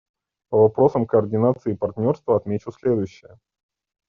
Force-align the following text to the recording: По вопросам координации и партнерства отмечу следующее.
По 0.49 0.57
вопросам 0.57 1.05
координации 1.05 1.73
и 1.73 1.77
партнерства 1.77 2.35
отмечу 2.35 2.71
следующее. 2.71 3.37